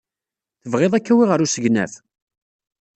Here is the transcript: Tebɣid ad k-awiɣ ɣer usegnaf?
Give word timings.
Tebɣid 0.61 0.93
ad 0.97 1.03
k-awiɣ 1.05 1.29
ɣer 1.29 1.39
usegnaf? 1.45 1.93